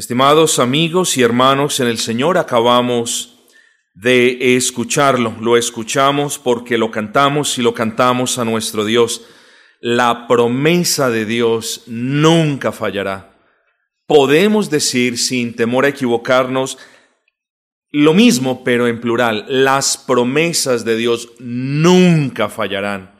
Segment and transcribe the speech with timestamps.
[0.00, 3.38] Estimados amigos y hermanos en el Señor, acabamos
[3.92, 5.36] de escucharlo.
[5.42, 9.26] Lo escuchamos porque lo cantamos y lo cantamos a nuestro Dios.
[9.78, 13.36] La promesa de Dios nunca fallará.
[14.06, 16.78] Podemos decir sin temor a equivocarnos
[17.90, 19.44] lo mismo, pero en plural.
[19.48, 23.18] Las promesas de Dios nunca fallarán.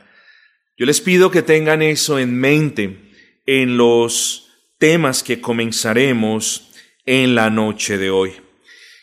[0.78, 3.12] Yo les pido que tengan eso en mente
[3.44, 4.46] en los
[4.78, 6.68] temas que comenzaremos
[7.10, 8.34] en la noche de hoy.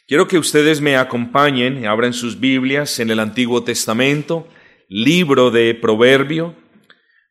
[0.07, 4.47] Quiero que ustedes me acompañen, abran sus Biblias en el Antiguo Testamento,
[4.88, 6.55] libro de Proverbio,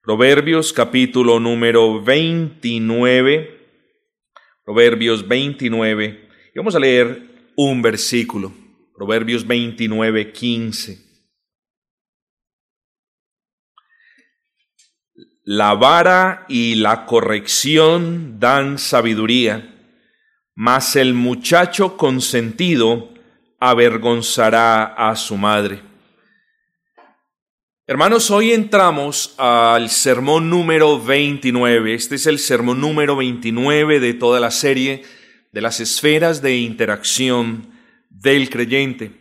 [0.03, 3.59] Proverbios capítulo número 29,
[4.67, 7.23] Proverbios 29, y vamos a leer
[7.57, 8.53] un versículo,
[8.95, 10.99] Proverbios 29, 15.
[15.45, 19.73] La vara y la corrección dan sabiduría
[20.57, 23.11] mas el muchacho consentido
[23.61, 25.83] avergonzará a su madre.
[27.87, 31.95] Hermanos, hoy entramos al sermón número 29.
[31.95, 35.05] Este es el sermón número 29 de toda la serie
[35.53, 37.71] de las esferas de interacción
[38.09, 39.13] del creyente.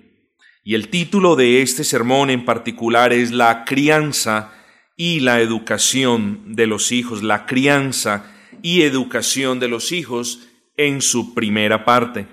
[0.64, 4.54] Y el título de este sermón en particular es La crianza
[4.96, 7.24] y la educación de los hijos.
[7.24, 10.40] La crianza y educación de los hijos
[10.78, 12.28] en su primera parte.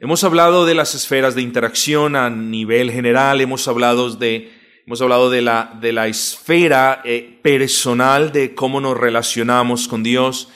[0.00, 4.52] Hemos hablado de las esferas de interacción a nivel general, hemos hablado de,
[4.86, 10.50] hemos hablado de, la, de la esfera eh, personal, de cómo nos relacionamos con Dios,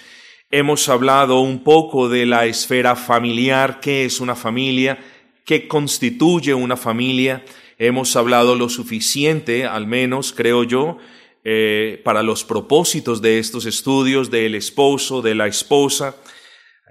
[0.51, 4.99] hemos hablado un poco de la esfera familiar, qué es una familia,
[5.45, 7.45] qué constituye una familia,
[7.79, 10.99] hemos hablado lo suficiente, al menos creo yo,
[11.45, 16.15] eh, para los propósitos de estos estudios del esposo, de la esposa,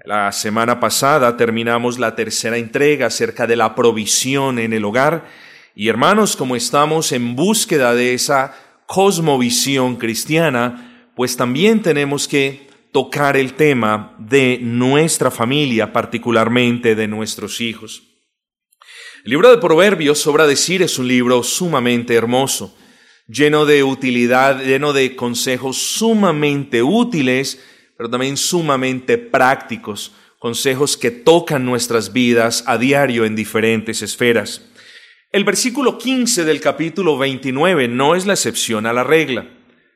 [0.04, 5.28] la semana pasada terminamos la tercera entrega acerca de la provisión en el hogar
[5.74, 8.54] y hermanos, como estamos en búsqueda de esa
[8.86, 17.60] cosmovisión cristiana, pues también tenemos que tocar el tema de nuestra familia, particularmente de nuestros
[17.60, 18.02] hijos.
[19.24, 22.76] El libro de Proverbios, sobra decir, es un libro sumamente hermoso,
[23.28, 27.62] lleno de utilidad, lleno de consejos sumamente útiles
[28.02, 34.62] pero también sumamente prácticos, consejos que tocan nuestras vidas a diario en diferentes esferas.
[35.30, 39.48] El versículo 15 del capítulo 29 no es la excepción a la regla.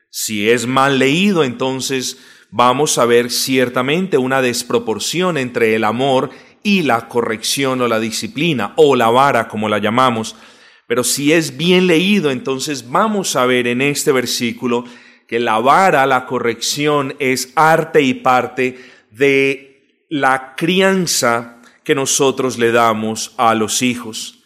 [0.09, 2.17] Si es mal leído, entonces
[2.49, 6.29] vamos a ver ciertamente una desproporción entre el amor
[6.63, 10.37] y la corrección o la disciplina, o la vara, como la llamamos.
[10.87, 14.85] Pero si es bien leído, entonces vamos a ver en este versículo
[15.27, 18.79] que la vara, la corrección, es arte y parte
[19.11, 24.39] de la crianza que nosotros le damos a los hijos.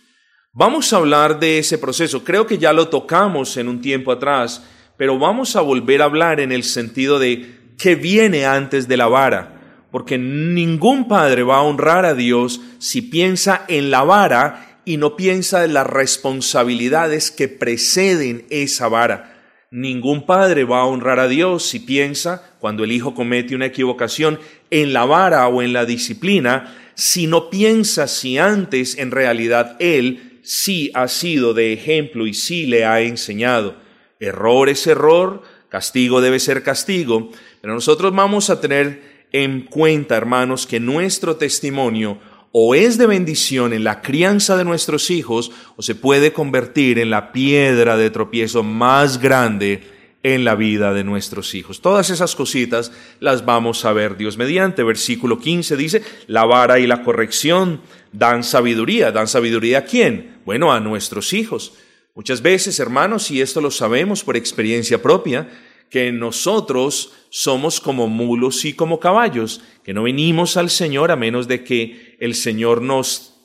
[0.54, 2.24] Vamos a hablar de ese proceso.
[2.24, 4.64] Creo que ya lo tocamos en un tiempo atrás,
[4.98, 9.08] pero vamos a volver a hablar en el sentido de qué viene antes de la
[9.08, 14.98] vara, porque ningún padre va a honrar a Dios si piensa en la vara y
[14.98, 19.31] no piensa en las responsabilidades que preceden esa vara.
[19.74, 24.38] Ningún padre va a honrar a Dios si piensa, cuando el hijo comete una equivocación,
[24.70, 30.42] en la vara o en la disciplina, si no piensa si antes en realidad él
[30.44, 33.78] sí ha sido de ejemplo y sí le ha enseñado.
[34.20, 39.02] Error es error, castigo debe ser castigo, pero nosotros vamos a tener
[39.32, 42.20] en cuenta, hermanos, que nuestro testimonio
[42.52, 47.10] o es de bendición en la crianza de nuestros hijos o se puede convertir en
[47.10, 49.84] la piedra de tropiezo más grande
[50.24, 51.82] en la vida de nuestros hijos.
[51.82, 54.84] Todas esas cositas las vamos a ver Dios mediante.
[54.84, 57.82] Versículo 15 dice, la vara y la corrección
[58.12, 59.12] dan sabiduría.
[59.12, 60.38] ¿Dan sabiduría a quién?
[60.46, 61.74] Bueno, a nuestros hijos.
[62.14, 65.50] Muchas veces, hermanos, y esto lo sabemos por experiencia propia,
[65.92, 71.48] que nosotros somos como mulos y como caballos, que no venimos al Señor a menos
[71.50, 73.36] de que el Señor nos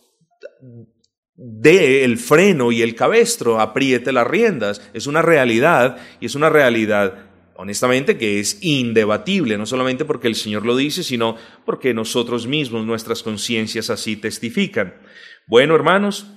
[1.35, 4.81] dé el freno y el cabestro, apriete las riendas.
[4.95, 7.27] Es una realidad y es una realidad
[7.57, 12.87] honestamente que es indebatible, no solamente porque el Señor lo dice, sino porque nosotros mismos,
[12.87, 14.95] nuestras conciencias así testifican.
[15.49, 16.29] Bueno, hermanos,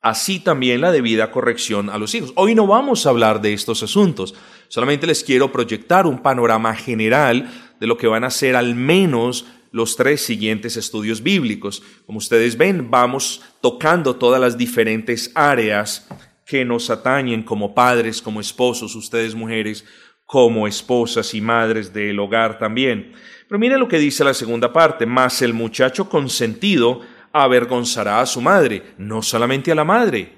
[0.00, 2.32] así también la debida corrección a los hijos.
[2.36, 4.34] Hoy no vamos a hablar de estos asuntos,
[4.70, 9.44] solamente les quiero proyectar un panorama general de lo que van a ser al menos
[9.72, 11.82] los tres siguientes estudios bíblicos.
[12.06, 16.08] Como ustedes ven, vamos tocando todas las diferentes áreas
[16.46, 19.84] que nos atañen como padres, como esposos, ustedes mujeres,
[20.24, 23.12] como esposas y madres del hogar también.
[23.48, 27.00] Pero mire lo que dice la segunda parte, más el muchacho consentido
[27.32, 30.32] avergonzará a su madre, no solamente a la madre.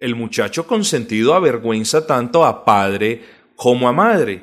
[0.00, 4.42] El muchacho consentido avergüenza tanto a padre como a madre.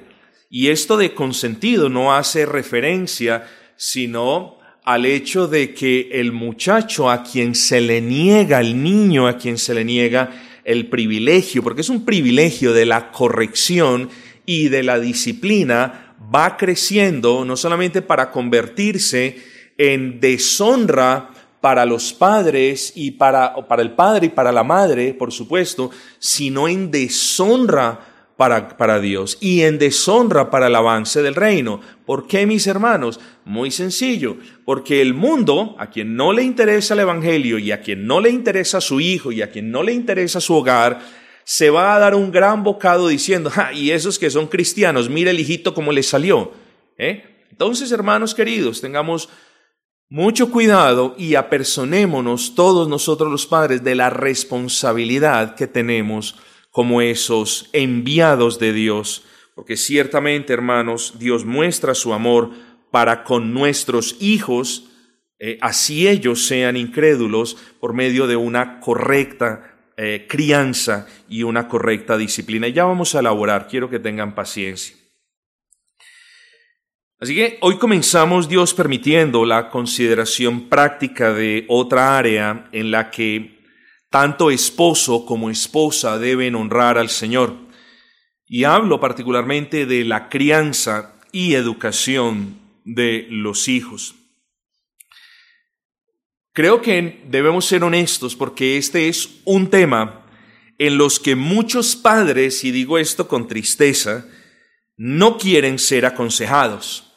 [0.49, 7.21] Y esto de consentido no hace referencia sino al hecho de que el muchacho a
[7.21, 10.31] quien se le niega, el niño a quien se le niega
[10.63, 14.09] el privilegio, porque es un privilegio de la corrección
[14.47, 19.37] y de la disciplina, va creciendo no solamente para convertirse
[19.77, 21.29] en deshonra
[21.61, 26.67] para los padres y para, para el padre y para la madre, por supuesto, sino
[26.67, 28.07] en deshonra
[28.41, 31.79] para, para, Dios y en deshonra para el avance del reino.
[32.07, 33.19] ¿Por qué, mis hermanos?
[33.45, 38.07] Muy sencillo, porque el mundo, a quien no le interesa el Evangelio y a quien
[38.07, 41.01] no le interesa su hijo y a quien no le interesa su hogar,
[41.43, 45.39] se va a dar un gran bocado diciendo, y esos que son cristianos, mire el
[45.39, 46.51] hijito cómo le salió.
[46.97, 47.45] ¿eh?
[47.51, 49.29] Entonces, hermanos queridos, tengamos
[50.09, 56.37] mucho cuidado y apersonémonos todos nosotros los padres de la responsabilidad que tenemos
[56.71, 62.51] como esos enviados de Dios, porque ciertamente, hermanos, Dios muestra su amor
[62.89, 64.89] para con nuestros hijos,
[65.37, 72.17] eh, así ellos sean incrédulos, por medio de una correcta eh, crianza y una correcta
[72.17, 72.67] disciplina.
[72.67, 74.95] Y ya vamos a elaborar, quiero que tengan paciencia.
[77.19, 83.60] Así que hoy comenzamos Dios permitiendo la consideración práctica de otra área en la que
[84.11, 87.55] tanto esposo como esposa deben honrar al Señor.
[88.45, 94.13] Y hablo particularmente de la crianza y educación de los hijos.
[96.53, 100.27] Creo que debemos ser honestos porque este es un tema
[100.77, 104.27] en los que muchos padres, y digo esto con tristeza,
[104.97, 107.07] no quieren ser aconsejados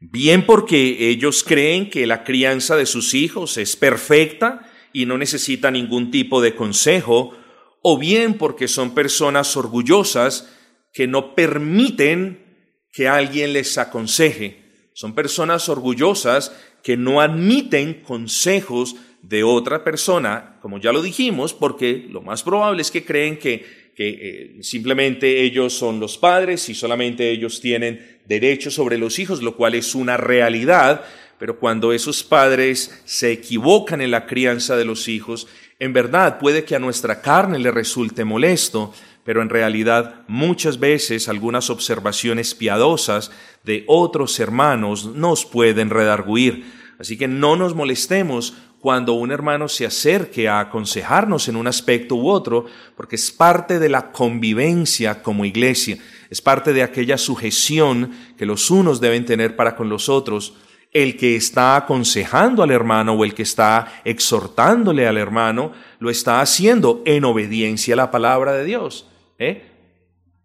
[0.00, 5.70] bien porque ellos creen que la crianza de sus hijos es perfecta y no necesita
[5.70, 7.34] ningún tipo de consejo,
[7.82, 10.50] o bien porque son personas orgullosas
[10.92, 12.44] que no permiten
[12.92, 14.62] que alguien les aconseje.
[14.92, 16.52] Son personas orgullosas
[16.82, 22.82] que no admiten consejos de otra persona, como ya lo dijimos, porque lo más probable
[22.82, 28.18] es que creen que que eh, simplemente ellos son los padres y solamente ellos tienen
[28.24, 31.04] derechos sobre los hijos, lo cual es una realidad,
[31.40, 35.48] pero cuando esos padres se equivocan en la crianza de los hijos,
[35.78, 38.92] en verdad puede que a nuestra carne le resulte molesto,
[39.24, 43.30] pero en realidad muchas veces algunas observaciones piadosas
[43.64, 46.74] de otros hermanos nos pueden redarguir.
[46.98, 52.16] Así que no nos molestemos cuando un hermano se acerque a aconsejarnos en un aspecto
[52.16, 52.66] u otro,
[52.98, 55.96] porque es parte de la convivencia como iglesia,
[56.28, 60.52] es parte de aquella sujeción que los unos deben tener para con los otros.
[60.92, 66.40] El que está aconsejando al hermano o el que está exhortándole al hermano, lo está
[66.40, 69.06] haciendo en obediencia a la palabra de Dios.
[69.38, 69.70] ¿eh?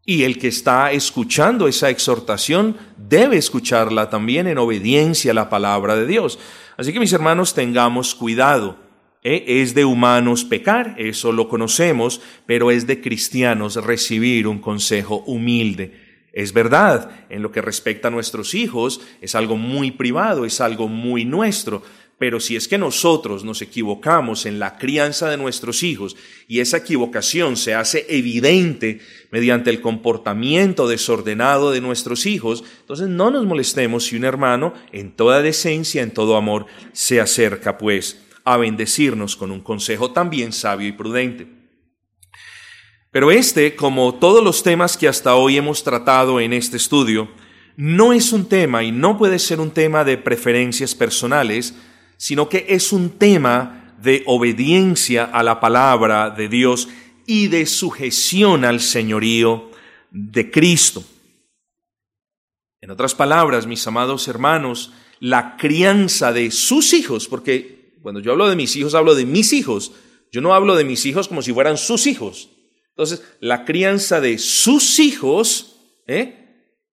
[0.06, 5.96] Y el que está escuchando esa exhortación debe escucharla también en obediencia a la palabra
[5.96, 6.38] de Dios.
[6.78, 8.78] Así que mis hermanos, tengamos cuidado.
[9.24, 9.44] ¿eh?
[9.48, 16.05] Es de humanos pecar, eso lo conocemos, pero es de cristianos recibir un consejo humilde.
[16.36, 20.90] Es verdad, en lo que respecta a nuestros hijos, es algo muy privado, es algo
[20.90, 21.82] muy nuestro,
[22.18, 26.18] pero si es que nosotros nos equivocamos en la crianza de nuestros hijos
[26.50, 29.00] y esa equivocación se hace evidente
[29.32, 35.14] mediante el comportamiento desordenado de nuestros hijos, entonces no nos molestemos si un hermano, en
[35.14, 40.90] toda decencia, en todo amor, se acerca pues a bendecirnos con un consejo también sabio
[40.90, 41.55] y prudente.
[43.16, 47.30] Pero este, como todos los temas que hasta hoy hemos tratado en este estudio,
[47.78, 51.76] no es un tema y no puede ser un tema de preferencias personales,
[52.18, 56.90] sino que es un tema de obediencia a la palabra de Dios
[57.26, 59.72] y de sujeción al señorío
[60.12, 61.02] de Cristo.
[62.82, 64.92] En otras palabras, mis amados hermanos,
[65.22, 69.54] la crianza de sus hijos, porque cuando yo hablo de mis hijos, hablo de mis
[69.54, 69.94] hijos,
[70.34, 72.50] yo no hablo de mis hijos como si fueran sus hijos.
[72.96, 75.76] Entonces, la crianza de sus hijos,
[76.08, 76.46] ¿eh?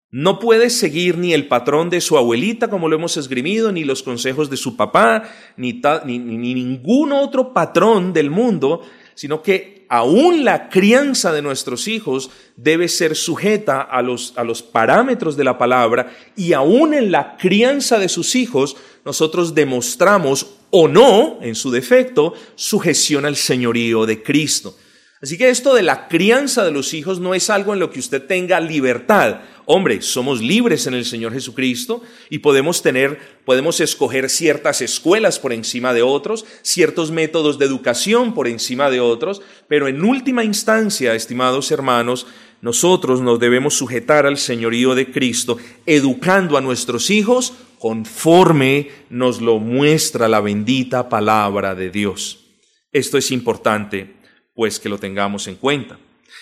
[0.10, 4.04] No puede seguir ni el patrón de su abuelita, como lo hemos esgrimido, ni los
[4.04, 5.24] consejos de su papá,
[5.58, 5.74] ni,
[6.06, 6.20] ni,
[6.54, 8.84] ningún otro patrón del mundo,
[9.16, 14.62] sino que aún la crianza de nuestros hijos debe ser sujeta a los, a los
[14.62, 20.88] parámetros de la palabra y aún en la crianza de sus hijos nosotros demostramos o
[20.88, 24.76] no, en su defecto, sujeción al señorío de Cristo.
[25.20, 28.00] Así que esto de la crianza de los hijos no es algo en lo que
[28.00, 29.42] usted tenga libertad.
[29.66, 35.54] Hombre, somos libres en el Señor Jesucristo y podemos tener, podemos escoger ciertas escuelas por
[35.54, 41.16] encima de otros, ciertos métodos de educación por encima de otros, pero en última instancia,
[41.16, 42.28] estimados hermanos,
[42.62, 45.58] nosotros nos debemos sujetar al señorío de Cristo,
[45.88, 52.46] educando a nuestros hijos conforme nos lo muestra la bendita palabra de Dios.
[52.92, 54.17] Esto es importante
[54.58, 56.00] pues que lo tengamos en cuenta.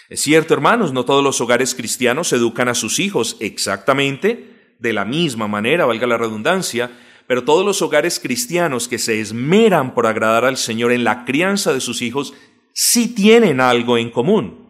[0.08, 5.04] Es cierto, hermanos, no todos los hogares cristianos educan a sus hijos exactamente de la
[5.04, 6.92] misma manera, valga la redundancia,
[7.28, 11.74] pero todos los hogares cristianos que se esmeran por agradar al Señor en la crianza
[11.74, 12.34] de sus hijos
[12.72, 14.66] sí tienen algo en común.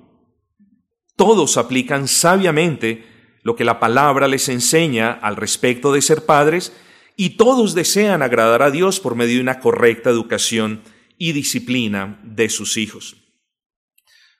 [1.15, 3.05] Todos aplican sabiamente
[3.43, 6.73] lo que la palabra les enseña al respecto de ser padres
[7.15, 10.81] y todos desean agradar a Dios por medio de una correcta educación
[11.19, 13.17] y disciplina de sus hijos.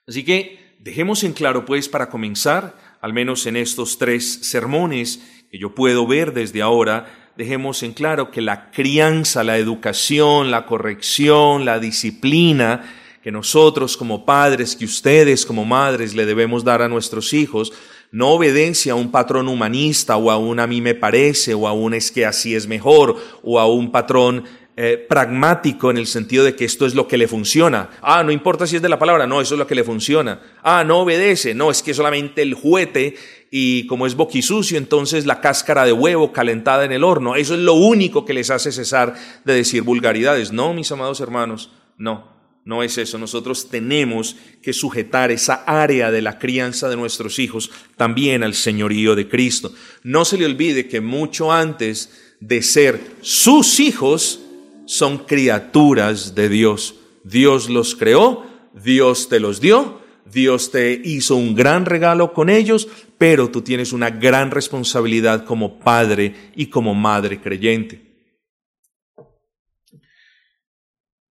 [0.08, 5.20] Así que dejemos en claro, pues, para comenzar, al menos en estos tres sermones
[5.50, 10.64] que yo puedo ver desde ahora, dejemos en claro que la crianza, la educación, la
[10.64, 12.84] corrección, la disciplina
[13.20, 17.72] que nosotros como padres, que ustedes como madres le debemos dar a nuestros hijos,
[18.12, 21.72] no obedece a un patrón humanista o a un a mí me parece o a
[21.72, 24.44] un es que así es mejor o a un patrón
[24.78, 27.88] eh, pragmático en el sentido de que esto es lo que le funciona.
[28.02, 30.38] Ah, no importa si es de la palabra, no, eso es lo que le funciona.
[30.62, 33.16] Ah, no obedece, no, es que solamente el juguete
[33.50, 37.60] y como es boquisucio, entonces la cáscara de huevo calentada en el horno, eso es
[37.60, 39.14] lo único que les hace cesar
[39.46, 40.52] de decir vulgaridades.
[40.52, 42.36] No, mis amados hermanos, no.
[42.66, 47.70] No es eso, nosotros tenemos que sujetar esa área de la crianza de nuestros hijos
[47.96, 49.72] también al señorío de Cristo.
[50.02, 54.40] No se le olvide que mucho antes de ser sus hijos,
[54.86, 56.94] son criaturas de Dios.
[57.24, 62.88] Dios los creó, Dios te los dio, Dios te hizo un gran regalo con ellos,
[63.18, 68.06] pero tú tienes una gran responsabilidad como padre y como madre creyente.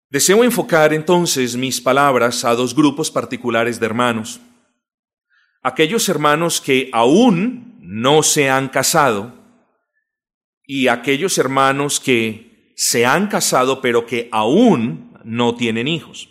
[0.10, 4.40] Deseo enfocar entonces mis palabras a dos grupos particulares de hermanos.
[5.62, 9.34] Aquellos hermanos que aún no se han casado
[10.66, 16.30] y aquellos hermanos que se han casado pero que aún no tienen hijos.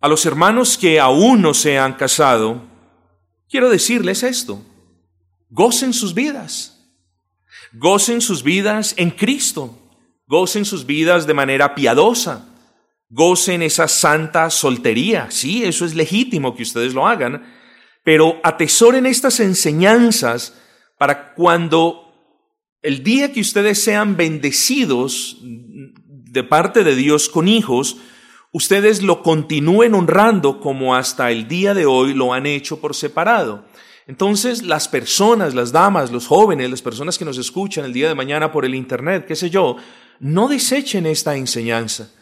[0.00, 2.62] A los hermanos que aún no se han casado,
[3.48, 4.62] quiero decirles esto,
[5.48, 6.78] gocen sus vidas,
[7.72, 9.78] gocen sus vidas en Cristo,
[10.26, 12.48] gocen sus vidas de manera piadosa,
[13.08, 17.44] gocen esa santa soltería, sí, eso es legítimo que ustedes lo hagan,
[18.02, 20.54] pero atesoren estas enseñanzas
[20.98, 22.03] para cuando
[22.84, 27.96] el día que ustedes sean bendecidos de parte de Dios con hijos,
[28.52, 33.64] ustedes lo continúen honrando como hasta el día de hoy lo han hecho por separado.
[34.06, 38.14] Entonces, las personas, las damas, los jóvenes, las personas que nos escuchan el día de
[38.14, 39.76] mañana por el Internet, qué sé yo,
[40.20, 42.12] no desechen esta enseñanza.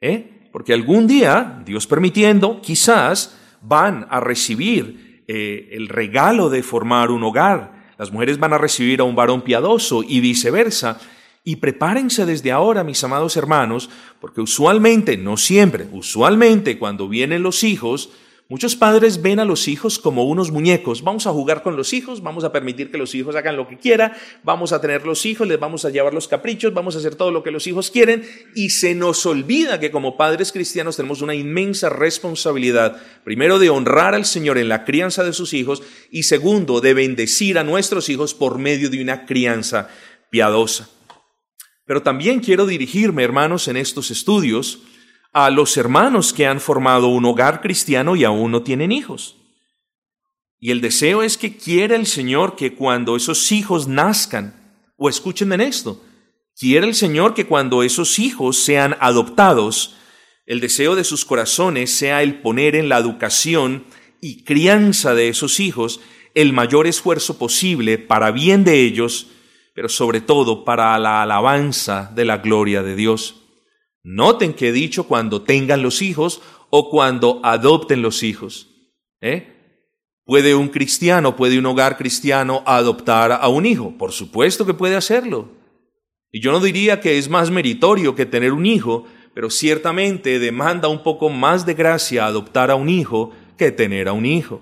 [0.00, 0.48] ¿eh?
[0.50, 7.22] Porque algún día, Dios permitiendo, quizás van a recibir eh, el regalo de formar un
[7.22, 11.00] hogar las mujeres van a recibir a un varón piadoso y viceversa.
[11.44, 17.64] Y prepárense desde ahora, mis amados hermanos, porque usualmente, no siempre, usualmente cuando vienen los
[17.64, 18.10] hijos,
[18.52, 21.02] Muchos padres ven a los hijos como unos muñecos.
[21.02, 23.78] Vamos a jugar con los hijos, vamos a permitir que los hijos hagan lo que
[23.78, 27.14] quieran, vamos a tener los hijos, les vamos a llevar los caprichos, vamos a hacer
[27.14, 31.22] todo lo que los hijos quieren y se nos olvida que como padres cristianos tenemos
[31.22, 36.24] una inmensa responsabilidad, primero de honrar al Señor en la crianza de sus hijos y
[36.24, 39.88] segundo de bendecir a nuestros hijos por medio de una crianza
[40.28, 40.90] piadosa.
[41.86, 44.80] Pero también quiero dirigirme, hermanos, en estos estudios,
[45.32, 49.36] a los hermanos que han formado un hogar cristiano y aún no tienen hijos.
[50.60, 54.54] Y el deseo es que quiera el Señor que cuando esos hijos nazcan,
[54.96, 56.00] o escuchen en esto,
[56.56, 59.96] quiere el Señor que cuando esos hijos sean adoptados,
[60.46, 63.84] el deseo de sus corazones sea el poner en la educación
[64.20, 66.00] y crianza de esos hijos
[66.34, 69.28] el mayor esfuerzo posible para bien de ellos,
[69.74, 73.41] pero sobre todo para la alabanza de la gloria de Dios.
[74.02, 78.68] Noten que he dicho cuando tengan los hijos o cuando adopten los hijos.
[79.20, 79.52] ¿eh?
[80.24, 83.96] ¿Puede un cristiano, puede un hogar cristiano adoptar a un hijo?
[83.98, 85.50] Por supuesto que puede hacerlo.
[86.30, 89.04] Y yo no diría que es más meritorio que tener un hijo,
[89.34, 94.12] pero ciertamente demanda un poco más de gracia adoptar a un hijo que tener a
[94.12, 94.60] un hijo.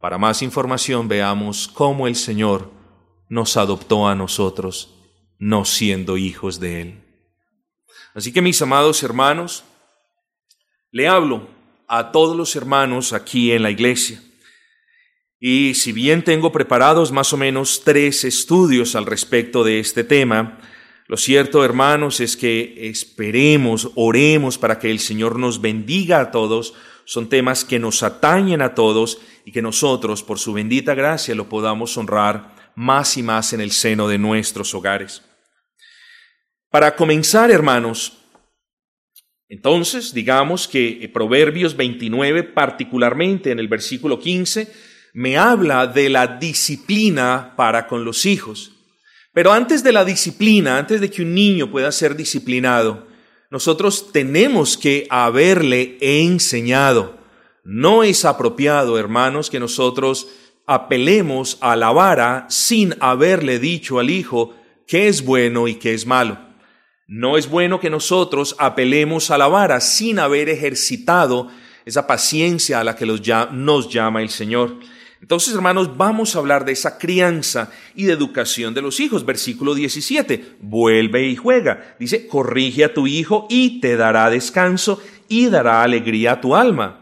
[0.00, 2.70] Para más información veamos cómo el Señor
[3.28, 4.94] nos adoptó a nosotros,
[5.38, 7.01] no siendo hijos de Él.
[8.14, 9.64] Así que mis amados hermanos,
[10.94, 11.48] Le hablo
[11.88, 14.22] a todos los hermanos aquí en la iglesia.
[15.40, 20.58] Y si bien tengo preparados más o menos tres estudios al respecto de este tema,
[21.08, 26.74] lo cierto, hermanos, es que esperemos, oremos para que el Señor nos bendiga a todos.
[27.06, 31.48] Son temas que nos atañen a todos y que nosotros, por su bendita gracia, lo
[31.48, 35.22] podamos honrar más y más en el seno de nuestros hogares.
[36.72, 38.14] Para comenzar, hermanos,
[39.46, 44.72] entonces digamos que Proverbios 29, particularmente en el versículo 15,
[45.12, 48.72] me habla de la disciplina para con los hijos.
[49.34, 53.06] Pero antes de la disciplina, antes de que un niño pueda ser disciplinado,
[53.50, 57.18] nosotros tenemos que haberle enseñado.
[57.64, 60.28] No es apropiado, hermanos, que nosotros
[60.66, 64.54] apelemos a la vara sin haberle dicho al hijo
[64.86, 66.51] qué es bueno y qué es malo.
[67.06, 71.48] No es bueno que nosotros apelemos a la vara sin haber ejercitado
[71.84, 74.78] esa paciencia a la que nos llama el Señor.
[75.20, 79.24] Entonces, hermanos, vamos a hablar de esa crianza y de educación de los hijos.
[79.24, 81.94] Versículo 17, vuelve y juega.
[81.98, 87.01] Dice, corrige a tu hijo y te dará descanso y dará alegría a tu alma.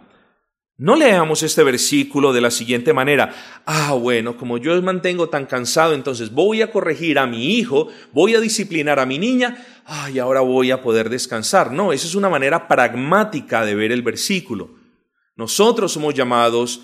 [0.80, 3.62] No leamos este versículo de la siguiente manera.
[3.66, 8.34] Ah, bueno, como yo mantengo tan cansado, entonces voy a corregir a mi hijo, voy
[8.34, 11.70] a disciplinar a mi niña, ay, ahora voy a poder descansar.
[11.70, 14.70] No, esa es una manera pragmática de ver el versículo.
[15.36, 16.80] Nosotros somos llamados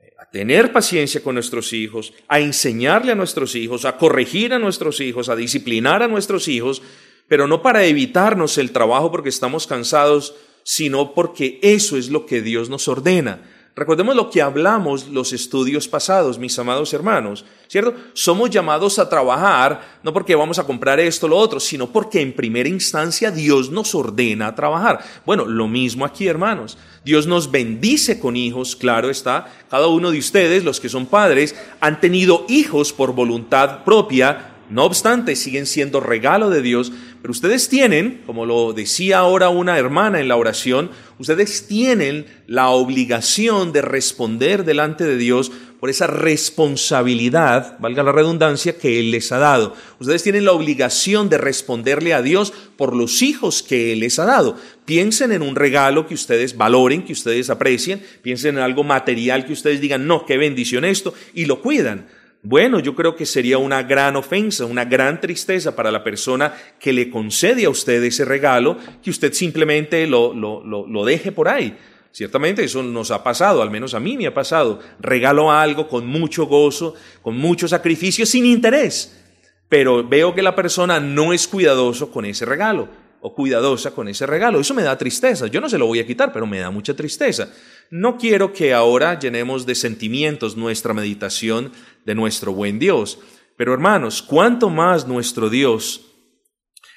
[0.00, 4.58] eh, a tener paciencia con nuestros hijos, a enseñarle a nuestros hijos, a corregir a
[4.58, 6.82] nuestros hijos, a disciplinar a nuestros hijos,
[7.28, 10.34] pero no para evitarnos el trabajo porque estamos cansados,
[10.68, 13.38] sino porque eso es lo que Dios nos ordena.
[13.76, 17.94] Recordemos lo que hablamos los estudios pasados, mis amados hermanos, ¿cierto?
[18.14, 22.20] Somos llamados a trabajar no porque vamos a comprar esto o lo otro, sino porque
[22.20, 25.04] en primera instancia Dios nos ordena a trabajar.
[25.24, 26.78] Bueno, lo mismo aquí, hermanos.
[27.04, 29.46] Dios nos bendice con hijos, claro está.
[29.70, 34.84] Cada uno de ustedes, los que son padres, han tenido hijos por voluntad propia, no
[34.84, 40.20] obstante, siguen siendo regalo de Dios, pero ustedes tienen, como lo decía ahora una hermana
[40.20, 47.78] en la oración, ustedes tienen la obligación de responder delante de Dios por esa responsabilidad,
[47.78, 49.74] valga la redundancia, que Él les ha dado.
[50.00, 54.24] Ustedes tienen la obligación de responderle a Dios por los hijos que Él les ha
[54.24, 54.56] dado.
[54.84, 59.52] Piensen en un regalo que ustedes valoren, que ustedes aprecien, piensen en algo material que
[59.52, 62.06] ustedes digan, no, qué bendición esto, y lo cuidan.
[62.48, 66.92] Bueno, yo creo que sería una gran ofensa, una gran tristeza para la persona que
[66.92, 71.76] le concede a usted ese regalo, que usted simplemente lo, lo, lo, deje por ahí.
[72.12, 74.78] Ciertamente eso nos ha pasado, al menos a mí me ha pasado.
[75.00, 79.20] Regalo algo con mucho gozo, con mucho sacrificio, sin interés.
[79.68, 82.88] Pero veo que la persona no es cuidadoso con ese regalo
[83.22, 84.60] o cuidadosa con ese regalo.
[84.60, 85.48] Eso me da tristeza.
[85.48, 87.48] Yo no se lo voy a quitar, pero me da mucha tristeza.
[87.90, 91.72] No quiero que ahora llenemos de sentimientos nuestra meditación
[92.04, 93.18] de nuestro buen Dios.
[93.56, 96.02] Pero hermanos, cuánto más nuestro Dios,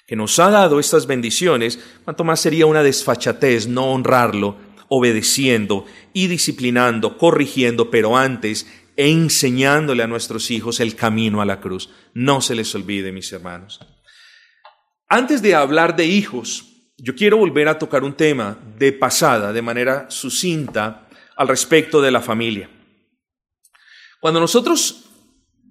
[0.08, 6.28] que nos ha dado estas bendiciones, cuánto más sería una desfachatez no honrarlo, obedeciendo y
[6.28, 11.89] disciplinando, corrigiendo, pero antes enseñándole a nuestros hijos el camino a la cruz.
[12.13, 13.80] No se les olvide, mis hermanos.
[15.08, 16.68] Antes de hablar de hijos,
[17.01, 22.12] yo quiero volver a tocar un tema de pasada, de manera sucinta, al respecto de
[22.12, 22.69] la familia.
[24.19, 25.09] Cuando nosotros,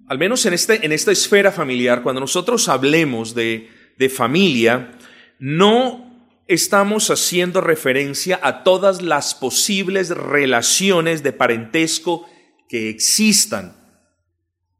[0.07, 4.97] al menos en, este, en esta esfera familiar, cuando nosotros hablemos de, de familia,
[5.37, 6.09] no
[6.47, 12.27] estamos haciendo referencia a todas las posibles relaciones de parentesco
[12.67, 13.75] que existan.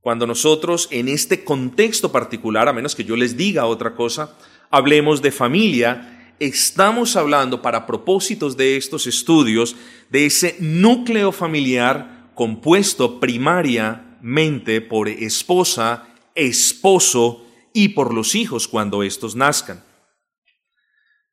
[0.01, 4.35] Cuando nosotros en este contexto particular, a menos que yo les diga otra cosa,
[4.71, 9.75] hablemos de familia, estamos hablando para propósitos de estos estudios
[10.09, 19.35] de ese núcleo familiar compuesto primariamente por esposa, esposo y por los hijos cuando estos
[19.35, 19.83] nazcan.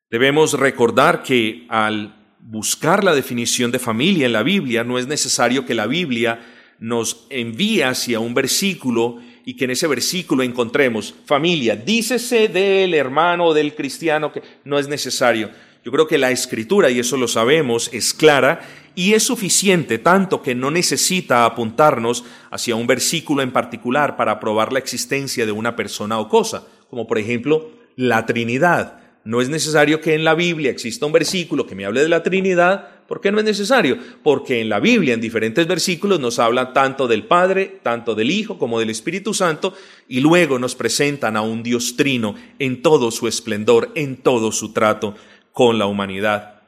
[0.09, 5.65] Debemos recordar que al buscar la definición de familia en la Biblia, no es necesario
[5.65, 6.45] que la Biblia
[6.79, 9.17] nos envíe hacia un versículo
[9.47, 14.89] y que en ese versículo encontremos familia, dícese del hermano del cristiano que no es
[14.89, 15.49] necesario.
[15.85, 18.59] Yo creo que la escritura, y eso lo sabemos, es clara
[18.93, 24.73] y es suficiente, tanto que no necesita apuntarnos hacia un versículo en particular para probar
[24.73, 28.99] la existencia de una persona o cosa, como por ejemplo la Trinidad.
[29.23, 32.21] No es necesario que en la Biblia exista un versículo que me hable de la
[32.21, 33.97] Trinidad ¿Por qué no es necesario?
[34.21, 38.57] Porque en la Biblia, en diferentes versículos, nos habla tanto del Padre, tanto del Hijo
[38.57, 39.73] como del Espíritu Santo,
[40.07, 44.73] y luego nos presentan a un Dios trino en todo su esplendor, en todo su
[44.73, 45.15] trato
[45.53, 46.61] con la humanidad.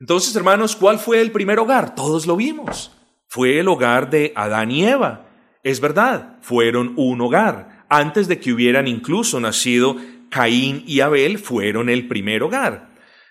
[0.00, 1.94] Entonces, hermanos, ¿cuál fue el primer hogar?
[1.94, 2.92] Todos lo vimos.
[3.26, 5.26] Fue el hogar de Adán y Eva.
[5.62, 7.84] Es verdad, fueron un hogar.
[7.90, 9.96] Antes de que hubieran incluso nacido
[10.30, 12.87] Caín y Abel, fueron el primer hogar.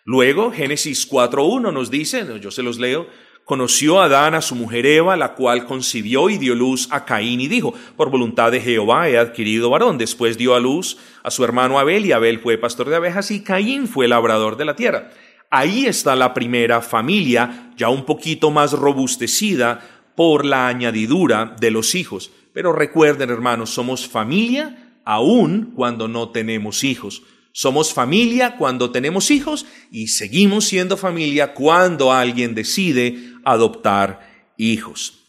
[0.08, 3.08] Luego, Génesis 4.1 nos dice, yo se los leo,
[3.44, 7.50] conoció Adán a su mujer Eva, la cual concibió y dio luz a Caín y
[7.50, 9.98] dijo, por voluntad de Jehová he adquirido varón.
[9.98, 13.44] Después dio a luz a su hermano Abel y Abel fue pastor de abejas y
[13.44, 15.12] Caín fue labrador de la tierra.
[15.50, 19.82] Ahí está la primera familia, ya un poquito más robustecida
[20.16, 22.32] por la añadidura de los hijos.
[22.54, 27.24] Pero recuerden, hermanos, somos familia aún cuando no tenemos hijos.
[27.60, 35.24] Somos familia cuando tenemos hijos y seguimos siendo familia cuando alguien decide adoptar hijos.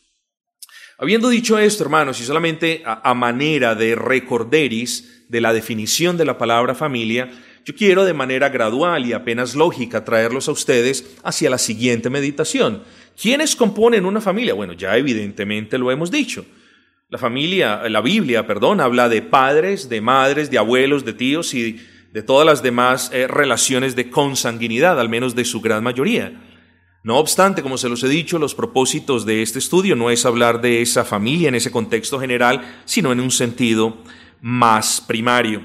[0.98, 6.36] Habiendo dicho esto, hermanos, y solamente a, manera de recorderis de la definición de la
[6.36, 7.30] palabra familia,
[7.64, 12.82] yo quiero de manera gradual y apenas lógica traerlos a ustedes hacia la siguiente meditación.
[13.18, 14.52] ¿Quiénes componen una familia?
[14.52, 16.44] Bueno, ya evidentemente lo hemos dicho.
[17.08, 21.80] La familia, la Biblia, perdón, habla de padres, de madres, de abuelos, de tíos y
[22.18, 26.32] de todas las demás eh, relaciones de consanguinidad, al menos de su gran mayoría.
[27.04, 30.60] No obstante, como se los he dicho, los propósitos de este estudio no es hablar
[30.60, 33.98] de esa familia en ese contexto general, sino en un sentido
[34.40, 35.64] más primario.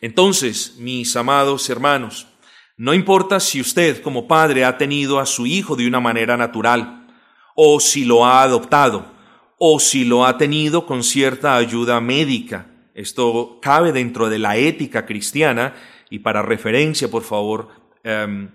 [0.00, 2.28] Entonces, mis amados hermanos,
[2.76, 7.08] no importa si usted como padre ha tenido a su hijo de una manera natural,
[7.56, 9.12] o si lo ha adoptado,
[9.58, 12.70] o si lo ha tenido con cierta ayuda médica.
[12.94, 15.74] Esto cabe dentro de la ética cristiana
[16.10, 17.68] y para referencia, por favor,
[18.04, 18.48] em,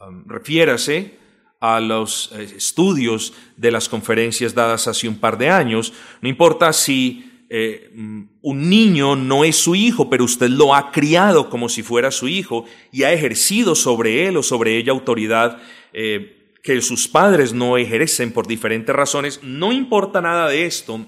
[0.00, 1.18] em, refiérase
[1.60, 5.92] a los eh, estudios de las conferencias dadas hace un par de años.
[6.20, 10.90] No importa si eh, mm, un niño no es su hijo, pero usted lo ha
[10.90, 15.58] criado como si fuera su hijo y ha ejercido sobre él o sobre ella autoridad
[15.92, 21.06] eh, que sus padres no ejercen por diferentes razones, no importa nada de esto.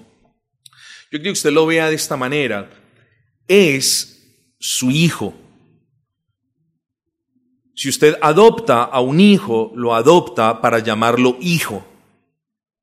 [1.11, 2.69] Yo creo que usted lo vea de esta manera.
[3.47, 5.33] Es su hijo.
[7.73, 11.85] Si usted adopta a un hijo, lo adopta para llamarlo hijo.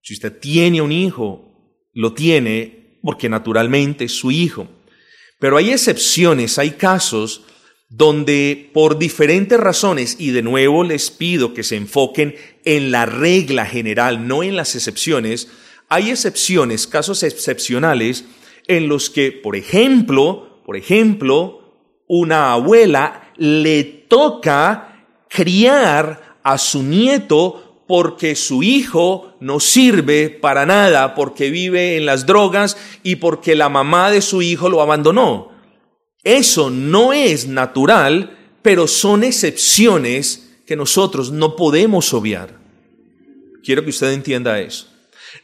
[0.02, 4.66] Si usted tiene un hijo, lo tiene porque naturalmente es su hijo.
[5.38, 7.44] Pero hay excepciones, hay casos
[7.88, 12.34] donde por diferentes razones, y de nuevo les pido que se enfoquen
[12.64, 15.48] en la regla general, no en las excepciones,
[15.88, 18.24] hay excepciones, casos excepcionales
[18.66, 27.84] en los que, por ejemplo, por ejemplo, una abuela le toca criar a su nieto
[27.86, 33.68] porque su hijo no sirve para nada, porque vive en las drogas y porque la
[33.68, 35.52] mamá de su hijo lo abandonó.
[36.24, 42.58] Eso no es natural, pero son excepciones que nosotros no podemos obviar.
[43.62, 44.88] Quiero que usted entienda eso.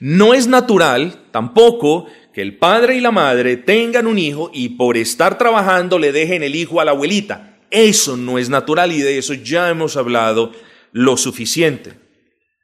[0.00, 4.96] No es natural tampoco que el padre y la madre tengan un hijo y por
[4.96, 7.58] estar trabajando le dejen el hijo a la abuelita.
[7.70, 10.52] Eso no es natural y de eso ya hemos hablado
[10.92, 11.94] lo suficiente.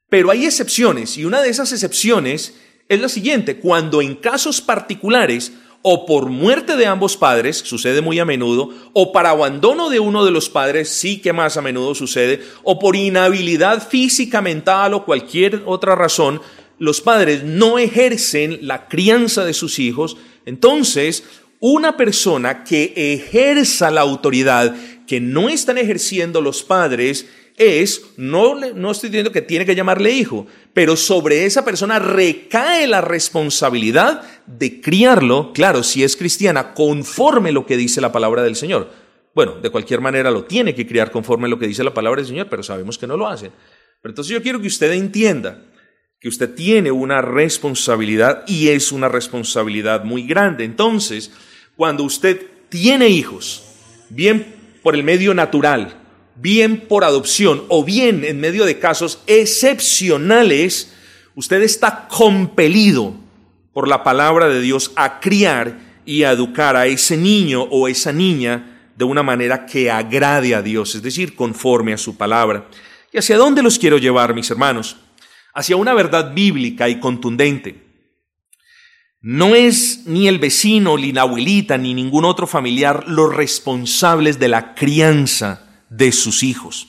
[0.08, 2.54] Pero hay excepciones y una de esas excepciones
[2.88, 5.52] es la siguiente, cuando en casos particulares
[5.82, 10.24] o por muerte de ambos padres, sucede muy a menudo, o para abandono de uno
[10.24, 15.04] de los padres, sí que más a menudo sucede, o por inhabilidad física, mental o
[15.04, 16.40] cualquier otra razón,
[16.78, 21.24] los padres no ejercen la crianza de sus hijos, entonces
[21.60, 24.74] una persona que ejerza la autoridad
[25.06, 30.12] que no están ejerciendo los padres es, no, no estoy diciendo que tiene que llamarle
[30.12, 37.50] hijo, pero sobre esa persona recae la responsabilidad de criarlo, claro, si es cristiana, conforme
[37.50, 38.90] lo que dice la palabra del Señor.
[39.34, 42.28] Bueno, de cualquier manera lo tiene que criar conforme lo que dice la palabra del
[42.28, 43.50] Señor, pero sabemos que no lo hace.
[44.00, 45.64] Pero entonces yo quiero que usted entienda
[46.20, 50.64] que usted tiene una responsabilidad y es una responsabilidad muy grande.
[50.64, 51.30] Entonces,
[51.76, 53.62] cuando usted tiene hijos,
[54.08, 55.96] bien por el medio natural,
[56.34, 60.92] bien por adopción o bien en medio de casos excepcionales,
[61.36, 63.14] usted está compelido
[63.72, 68.12] por la palabra de Dios a criar y a educar a ese niño o esa
[68.12, 72.66] niña de una manera que agrade a Dios, es decir, conforme a su palabra.
[73.12, 74.96] ¿Y hacia dónde los quiero llevar, mis hermanos?
[75.58, 77.82] Hacia una verdad bíblica y contundente.
[79.20, 84.46] No es ni el vecino, ni la abuelita, ni ningún otro familiar los responsables de
[84.46, 86.86] la crianza de sus hijos.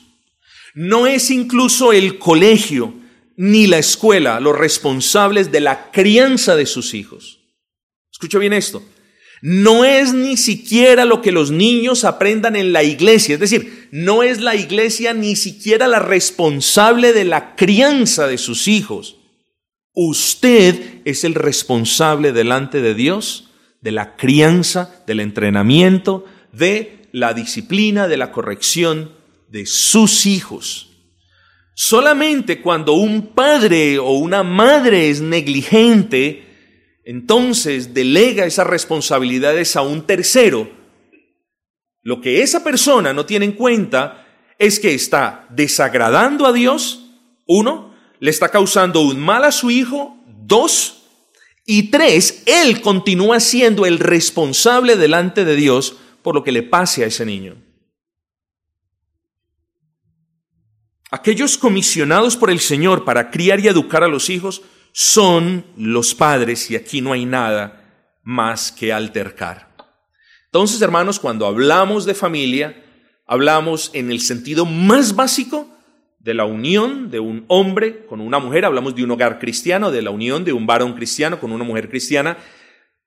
[0.72, 2.94] No es incluso el colegio
[3.36, 7.40] ni la escuela los responsables de la crianza de sus hijos.
[8.12, 8.84] Escucha bien esto.
[9.42, 14.22] No es ni siquiera lo que los niños aprendan en la iglesia, es decir, no
[14.22, 19.16] es la iglesia ni siquiera la responsable de la crianza de sus hijos.
[19.92, 23.50] Usted es el responsable delante de Dios
[23.80, 29.12] de la crianza, del entrenamiento, de la disciplina, de la corrección
[29.48, 30.88] de sus hijos.
[31.74, 36.44] Solamente cuando un padre o una madre es negligente,
[37.04, 40.70] entonces delega esas responsabilidades a un tercero.
[42.02, 44.26] Lo que esa persona no tiene en cuenta
[44.58, 47.10] es que está desagradando a Dios,
[47.46, 51.00] uno, le está causando un mal a su hijo, dos,
[51.72, 57.04] y tres, él continúa siendo el responsable delante de Dios por lo que le pase
[57.04, 57.56] a ese niño.
[61.12, 66.70] Aquellos comisionados por el Señor para criar y educar a los hijos son los padres
[66.72, 69.69] y aquí no hay nada más que altercar.
[70.52, 72.82] Entonces, hermanos, cuando hablamos de familia,
[73.24, 75.68] hablamos en el sentido más básico
[76.18, 80.02] de la unión de un hombre con una mujer, hablamos de un hogar cristiano, de
[80.02, 82.36] la unión de un varón cristiano con una mujer cristiana,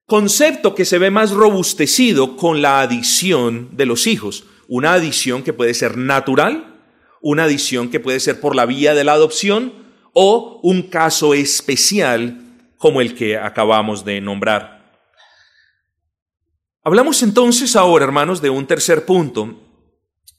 [0.06, 5.52] concepto que se ve más robustecido con la adición de los hijos, una adición que
[5.52, 6.80] puede ser natural,
[7.22, 9.74] una adición que puede ser por la vía de la adopción
[10.14, 12.40] o un caso especial
[12.78, 14.73] como el que acabamos de nombrar.
[16.86, 19.58] Hablamos entonces ahora, hermanos, de un tercer punto,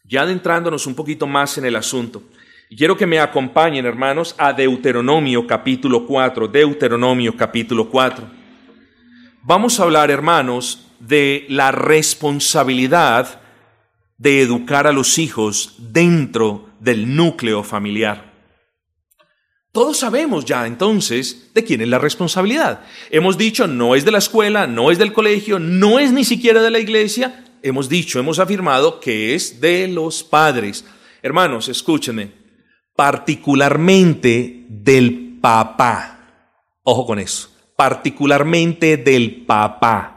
[0.04, 2.22] ya adentrándonos un poquito más en el asunto.
[2.68, 8.26] Quiero que me acompañen, hermanos, a Deuteronomio capítulo 4, Deuteronomio capítulo 4.
[9.42, 13.40] Vamos a hablar, hermanos, de la responsabilidad
[14.18, 18.33] de educar a los hijos dentro del núcleo familiar.
[19.74, 22.82] Todos sabemos ya entonces de quién es la responsabilidad.
[23.10, 26.62] Hemos dicho, no es de la escuela, no es del colegio, no es ni siquiera
[26.62, 27.44] de la iglesia.
[27.60, 30.84] Hemos dicho, hemos afirmado que es de los padres.
[31.22, 32.30] Hermanos, escúchenme,
[32.94, 36.20] particularmente del papá.
[36.84, 40.14] Ojo con eso, particularmente del papá.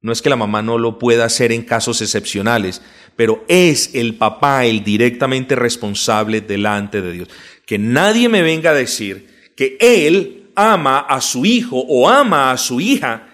[0.00, 2.82] No es que la mamá no lo pueda hacer en casos excepcionales,
[3.14, 7.28] pero es el papá el directamente responsable delante de Dios.
[7.66, 12.56] Que nadie me venga a decir que él ama a su hijo o ama a
[12.56, 13.28] su hija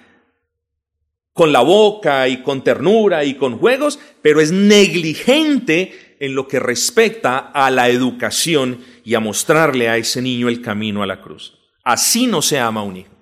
[1.32, 6.60] con la boca y con ternura y con juegos, pero es negligente en lo que
[6.60, 11.58] respecta a la educación y a mostrarle a ese niño el camino a la cruz.
[11.82, 13.14] Así no se ama un hijo.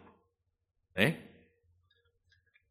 [0.97, 1.17] ¿Eh?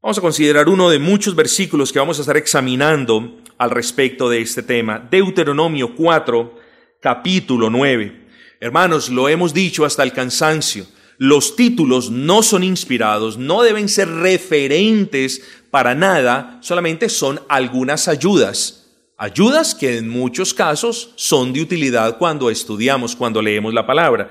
[0.02, 4.42] Vamos a considerar uno de muchos versículos que vamos a estar examinando al respecto de
[4.42, 5.00] este tema.
[5.00, 6.60] Deuteronomio 4,
[7.02, 8.27] capítulo 9.
[8.60, 10.86] Hermanos, lo hemos dicho hasta el cansancio.
[11.18, 15.42] Los títulos no son inspirados, no deben ser referentes
[15.72, 18.88] para nada, solamente son algunas ayudas
[19.20, 24.30] Ayudas que en muchos casos son de utilidad cuando estudiamos, cuando leemos la palabra.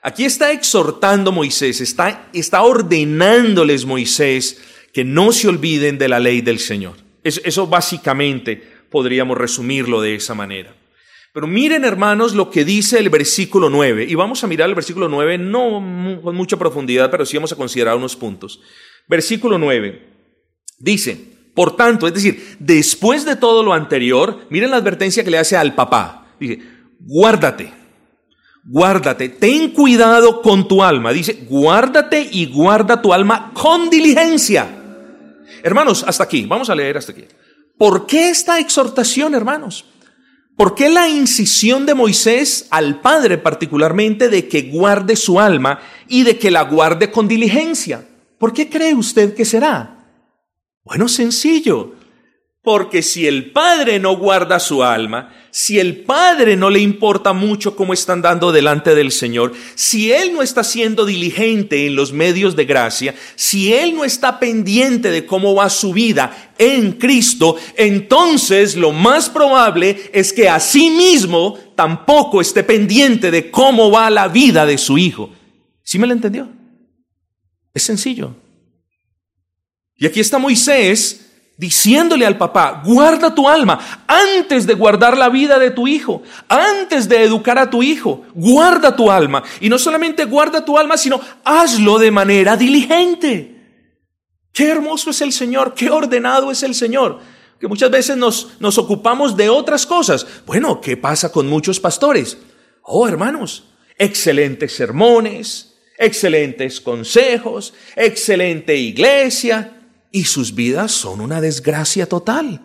[0.00, 4.58] Aquí está exhortando Moisés, está, está ordenándoles Moisés
[4.90, 6.94] que no se olviden de la ley del Señor.
[7.22, 8.56] Eso, eso básicamente
[8.90, 10.74] podríamos resumirlo de esa manera.
[11.32, 15.08] Pero miren hermanos lo que dice el versículo 9, y vamos a mirar el versículo
[15.08, 18.60] 9 no con mucha profundidad, pero sí vamos a considerar unos puntos.
[19.08, 20.08] Versículo 9
[20.78, 25.38] dice, por tanto, es decir, después de todo lo anterior, miren la advertencia que le
[25.38, 26.34] hace al papá.
[26.38, 26.60] Dice,
[27.00, 27.72] guárdate,
[28.64, 31.12] guárdate, ten cuidado con tu alma.
[31.12, 34.68] Dice, guárdate y guarda tu alma con diligencia.
[35.62, 37.24] Hermanos, hasta aquí, vamos a leer hasta aquí.
[37.78, 39.86] ¿Por qué esta exhortación, hermanos?
[40.62, 46.22] ¿Por qué la incisión de Moisés al Padre particularmente de que guarde su alma y
[46.22, 48.06] de que la guarde con diligencia?
[48.38, 50.06] ¿Por qué cree usted que será?
[50.84, 51.94] Bueno, sencillo.
[52.62, 57.74] Porque si el padre no guarda su alma, si el padre no le importa mucho
[57.74, 62.54] cómo están dando delante del Señor, si él no está siendo diligente en los medios
[62.54, 68.76] de gracia, si él no está pendiente de cómo va su vida en Cristo, entonces
[68.76, 74.28] lo más probable es que a sí mismo tampoco esté pendiente de cómo va la
[74.28, 75.30] vida de su hijo.
[75.82, 76.48] ¿Sí me lo entendió?
[77.74, 78.36] Es sencillo.
[79.96, 81.31] Y aquí está Moisés
[81.62, 87.08] diciéndole al papá, guarda tu alma antes de guardar la vida de tu hijo, antes
[87.08, 89.44] de educar a tu hijo, guarda tu alma.
[89.60, 93.60] Y no solamente guarda tu alma, sino hazlo de manera diligente.
[94.52, 97.20] Qué hermoso es el Señor, qué ordenado es el Señor.
[97.60, 100.26] Que muchas veces nos, nos ocupamos de otras cosas.
[100.44, 102.38] Bueno, ¿qué pasa con muchos pastores?
[102.82, 109.81] Oh, hermanos, excelentes sermones, excelentes consejos, excelente iglesia,
[110.12, 112.60] y sus vidas son una desgracia total.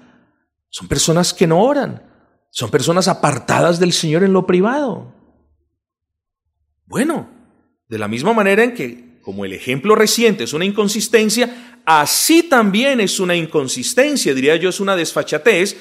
[0.69, 2.03] Son personas que no oran,
[2.51, 5.13] son personas apartadas del Señor en lo privado.
[6.85, 7.29] Bueno,
[7.87, 12.99] de la misma manera en que, como el ejemplo reciente es una inconsistencia, así también
[12.99, 15.77] es una inconsistencia, diría yo, es una desfachatez,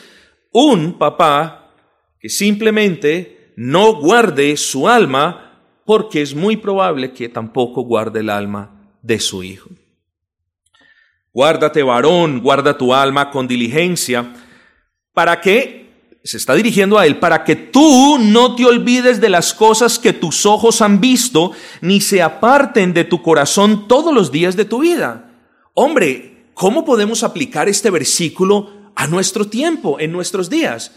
[0.53, 1.75] un papá
[2.21, 8.99] que simplemente no guarde su alma porque es muy probable que tampoco guarde el alma
[9.03, 9.71] de su hijo.
[11.37, 14.33] Guárdate varón, guarda tu alma con diligencia,
[15.13, 19.53] para que se está dirigiendo a él, para que tú no te olvides de las
[19.53, 24.57] cosas que tus ojos han visto, ni se aparten de tu corazón todos los días
[24.57, 25.31] de tu vida.
[25.75, 30.93] Hombre, ¿cómo podemos aplicar este versículo a nuestro tiempo, en nuestros días?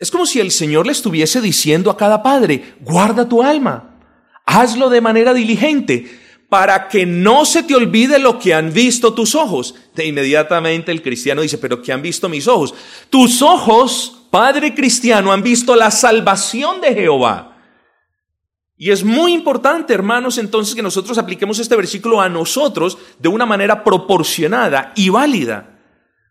[0.00, 3.96] Es como si el Señor le estuviese diciendo a cada padre, guarda tu alma,
[4.44, 6.23] hazlo de manera diligente,
[6.54, 9.74] para que no se te olvide lo que han visto tus ojos.
[9.92, 12.72] De inmediatamente el cristiano dice, pero ¿qué han visto mis ojos?
[13.10, 17.56] Tus ojos Padre cristiano han visto la salvación de Jehová.
[18.76, 23.46] Y es muy importante, hermanos, entonces que nosotros apliquemos este versículo a nosotros de una
[23.46, 25.73] manera proporcionada y válida.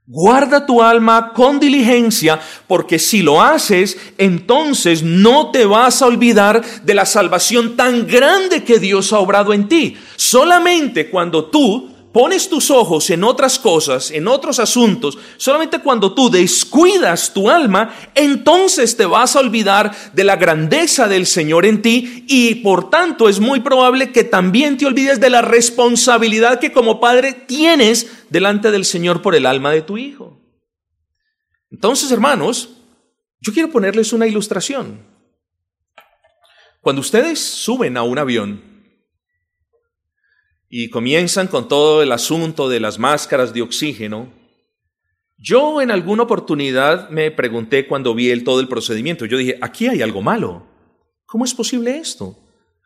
[0.06, 2.38] Guarda tu alma con diligencia,
[2.68, 8.66] porque si lo haces, entonces no te vas a olvidar de la salvación tan grande
[8.66, 9.96] que Dios ha obrado en ti.
[10.18, 16.30] Solamente cuando tú pones tus ojos en otras cosas, en otros asuntos, solamente cuando tú
[16.30, 22.24] descuidas tu alma, entonces te vas a olvidar de la grandeza del Señor en ti
[22.28, 27.02] y por tanto es muy probable que también te olvides de la responsabilidad que como
[27.02, 30.40] padre tienes delante del Señor por el alma de tu hijo.
[31.72, 32.70] Entonces, hermanos,
[33.42, 35.02] yo quiero ponerles una ilustración.
[36.80, 38.73] Cuando ustedes suben a un avión,
[40.76, 44.34] y comienzan con todo el asunto de las máscaras de oxígeno,
[45.38, 49.86] yo en alguna oportunidad me pregunté cuando vi el, todo el procedimiento, yo dije, aquí
[49.86, 50.66] hay algo malo.
[51.28, 52.36] ¿Cómo es posible esto?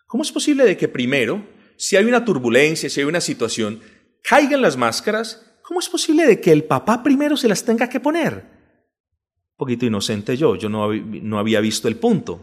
[0.06, 1.47] ¿Cómo es posible de que primero,
[1.78, 3.80] si hay una turbulencia, si hay una situación,
[4.21, 5.58] caigan las máscaras?
[5.63, 8.34] ¿Cómo es posible de que el papá primero se las tenga que poner?
[8.34, 12.41] Un poquito inocente yo, yo no, no había visto el punto.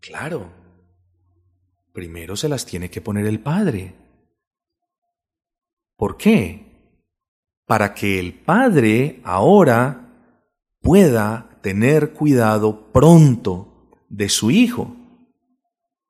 [0.00, 0.63] Claro,
[1.94, 3.94] primero se las tiene que poner el Padre.
[5.96, 6.90] ¿Por qué?
[7.66, 10.40] Para que el Padre ahora
[10.80, 14.94] pueda tener cuidado pronto de su Hijo.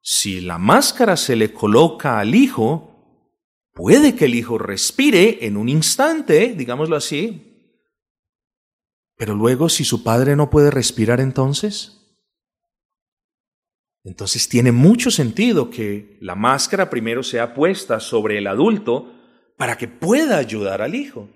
[0.00, 3.28] Si la máscara se le coloca al Hijo,
[3.74, 7.76] puede que el Hijo respire en un instante, digámoslo así.
[9.16, 12.03] Pero luego, si su Padre no puede respirar entonces,
[14.04, 19.12] entonces tiene mucho sentido que la máscara primero sea puesta sobre el adulto
[19.56, 21.30] para que pueda ayudar al hijo.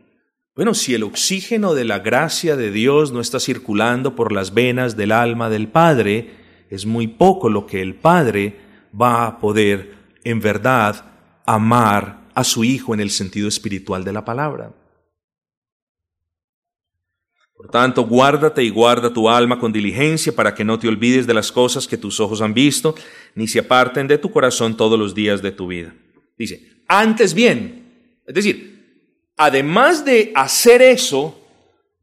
[0.55, 4.97] Bueno, si el oxígeno de la gracia de Dios no está circulando por las venas
[4.97, 6.31] del alma del Padre,
[6.69, 8.61] es muy poco lo que el Padre
[9.01, 11.05] va a poder en verdad
[11.47, 14.73] amar a su Hijo en el sentido espiritual de la palabra.
[17.59, 21.35] Por tanto, guárdate y guarda tu alma con diligencia para que no te olvides de
[21.35, 22.94] las cosas que tus ojos han visto,
[23.35, 25.92] ni se aparten de tu corazón todos los días de tu vida.
[26.38, 31.37] Dice, antes bien, es decir, además de hacer eso,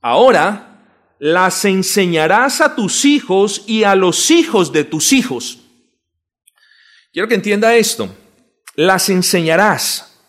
[0.01, 0.83] ahora
[1.19, 5.61] las enseñarás a tus hijos y a los hijos de tus hijos.
[7.13, 8.13] Quiero que entienda esto.
[8.75, 10.19] Las enseñarás.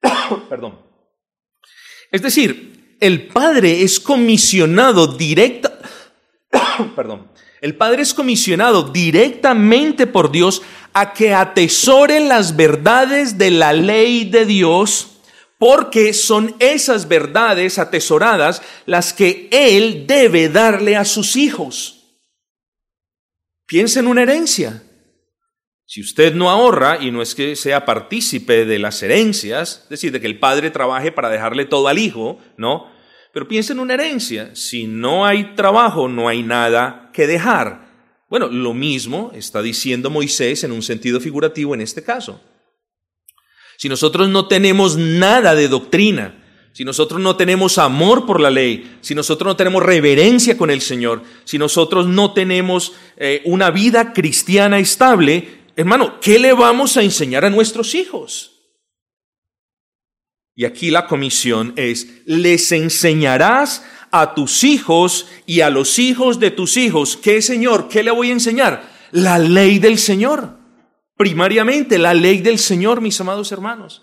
[0.48, 0.80] Perdón.
[2.10, 2.73] Es decir,
[3.06, 5.78] el Padre es comisionado directa,
[6.96, 7.28] perdón,
[7.60, 10.62] el Padre es comisionado directamente por Dios
[10.94, 15.18] a que atesore las verdades de la ley de Dios,
[15.58, 22.18] porque son esas verdades atesoradas las que Él debe darle a sus hijos.
[23.66, 24.82] Piensa en una herencia.
[25.86, 30.12] Si usted no ahorra, y no es que sea partícipe de las herencias, es decir,
[30.12, 32.93] de que el padre trabaje para dejarle todo al hijo, ¿no?
[33.34, 34.54] Pero piensa en una herencia.
[34.54, 37.92] Si no hay trabajo, no hay nada que dejar.
[38.30, 42.40] Bueno, lo mismo está diciendo Moisés en un sentido figurativo en este caso.
[43.76, 48.98] Si nosotros no tenemos nada de doctrina, si nosotros no tenemos amor por la ley,
[49.00, 54.12] si nosotros no tenemos reverencia con el Señor, si nosotros no tenemos eh, una vida
[54.12, 58.53] cristiana estable, hermano, ¿qué le vamos a enseñar a nuestros hijos?
[60.56, 66.52] Y aquí la comisión es, les enseñarás a tus hijos y a los hijos de
[66.52, 67.16] tus hijos.
[67.16, 67.88] ¿Qué, Señor?
[67.88, 68.88] ¿Qué le voy a enseñar?
[69.10, 70.56] La ley del Señor.
[71.16, 74.02] Primariamente, la ley del Señor, mis amados hermanos.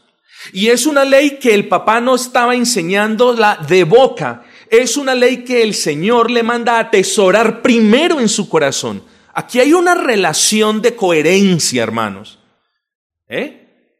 [0.53, 4.43] Y es una ley que el papá no estaba enseñándola de boca.
[4.69, 9.03] Es una ley que el Señor le manda a atesorar primero en su corazón.
[9.33, 12.39] Aquí hay una relación de coherencia, hermanos.
[13.29, 13.95] ¿Eh?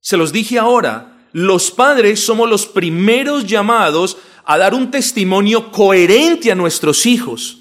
[0.00, 6.50] Se los dije ahora, los padres somos los primeros llamados a dar un testimonio coherente
[6.50, 7.58] a nuestros hijos.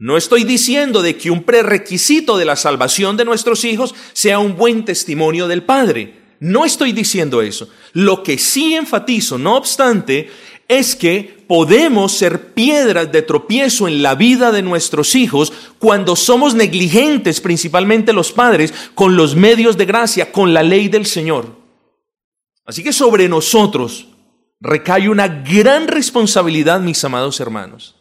[0.00, 4.56] No estoy diciendo de que un prerequisito de la salvación de nuestros hijos sea un
[4.56, 6.14] buen testimonio del Padre.
[6.40, 7.68] No estoy diciendo eso.
[7.92, 10.30] Lo que sí enfatizo, no obstante,
[10.68, 16.54] es que podemos ser piedras de tropiezo en la vida de nuestros hijos cuando somos
[16.54, 21.57] negligentes, principalmente los padres, con los medios de gracia, con la ley del Señor.
[22.68, 24.08] Así que sobre nosotros
[24.60, 27.96] recae una gran responsabilidad, mis amados hermanos.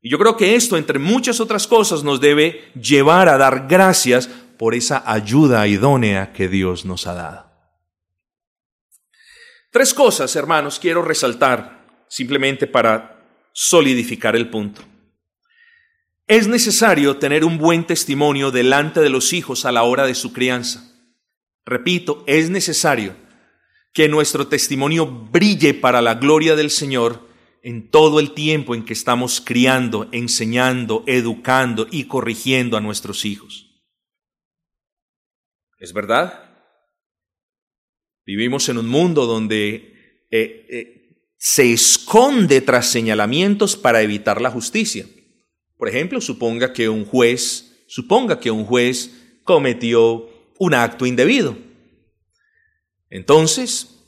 [0.00, 4.26] Y yo creo que esto, entre muchas otras cosas, nos debe llevar a dar gracias
[4.56, 7.50] por esa ayuda idónea que Dios nos ha dado.
[9.70, 14.80] Tres cosas, hermanos, quiero resaltar simplemente para solidificar el punto.
[16.26, 20.32] Es necesario tener un buen testimonio delante de los hijos a la hora de su
[20.32, 20.90] crianza.
[21.66, 23.27] Repito, es necesario
[23.92, 27.28] que nuestro testimonio brille para la gloria del Señor
[27.62, 33.68] en todo el tiempo en que estamos criando, enseñando, educando y corrigiendo a nuestros hijos.
[35.78, 36.44] ¿Es verdad?
[38.24, 40.98] Vivimos en un mundo donde eh, eh,
[41.38, 45.06] se esconde tras señalamientos para evitar la justicia.
[45.76, 50.28] Por ejemplo, suponga que un juez, suponga que un juez cometió
[50.58, 51.56] un acto indebido.
[53.10, 53.98] Entonces,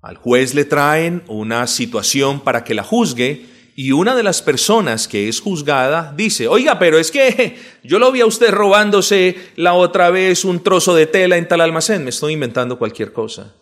[0.00, 5.08] al juez le traen una situación para que la juzgue y una de las personas
[5.08, 9.74] que es juzgada dice, oiga, pero es que yo lo vi a usted robándose la
[9.74, 13.54] otra vez un trozo de tela en tal almacén, me estoy inventando cualquier cosa.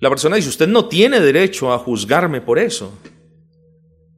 [0.00, 2.92] La persona dice, usted no tiene derecho a juzgarme por eso.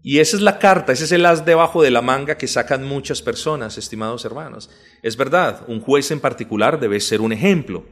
[0.03, 2.85] Y esa es la carta, ese es el as debajo de la manga que sacan
[2.85, 4.71] muchas personas, estimados hermanos.
[5.03, 7.85] Es verdad, un juez en particular debe ser un ejemplo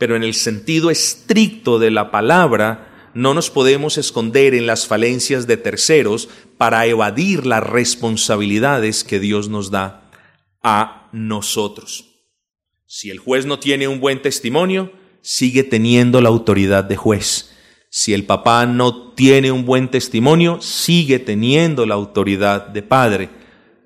[0.00, 5.46] pero en el sentido estricto de la palabra, no nos podemos esconder en las falencias
[5.46, 10.10] de terceros para evadir las responsabilidades que Dios nos da
[10.62, 12.06] a nosotros.
[12.86, 14.90] Si el juez no tiene un buen testimonio,
[15.20, 17.54] sigue teniendo la autoridad de juez.
[17.90, 23.28] Si el papá no tiene un buen testimonio, sigue teniendo la autoridad de padre.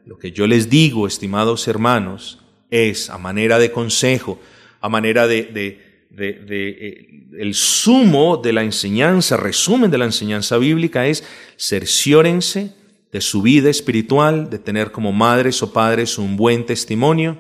[0.07, 2.39] Lo que yo les digo, estimados hermanos,
[2.71, 4.41] es a manera de consejo,
[4.81, 5.84] a manera de, de
[6.17, 11.25] eh, el sumo de la enseñanza, resumen de la enseñanza bíblica es
[11.57, 12.75] cerciórense
[13.13, 17.39] de su vida espiritual, de tener como madres o padres un buen testimonio.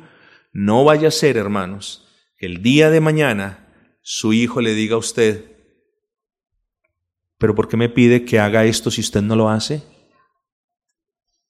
[0.52, 2.06] No vaya a ser, hermanos,
[2.38, 3.68] que el día de mañana
[4.02, 5.44] su hijo le diga a usted,
[7.38, 9.82] pero ¿por qué me pide que haga esto si usted no lo hace?